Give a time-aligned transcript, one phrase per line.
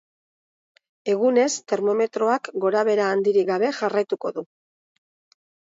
[1.13, 4.47] Egunez termometroak gorabehera handirik gabe jarraituko du.